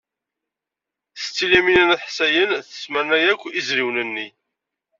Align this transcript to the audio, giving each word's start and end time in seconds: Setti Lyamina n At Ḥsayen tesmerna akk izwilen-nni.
Setti 1.21 1.45
Lyamina 1.49 1.83
n 1.85 1.93
At 1.93 2.05
Ḥsayen 2.07 2.51
tesmerna 2.67 3.17
akk 3.31 3.43
izwilen-nni. 3.59 4.27